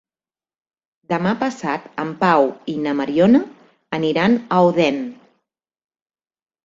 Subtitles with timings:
[1.13, 3.43] Demà passat en Pau i na Mariona
[3.99, 4.99] aniran a Odèn.